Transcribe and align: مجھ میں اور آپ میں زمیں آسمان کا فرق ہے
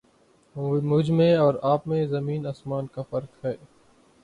مجھ 0.83 1.11
میں 1.11 1.35
اور 1.35 1.53
آپ 1.63 1.87
میں 1.87 2.05
زمیں 2.07 2.45
آسمان 2.45 2.87
کا 2.87 3.01
فرق 3.01 3.45
ہے 3.45 3.55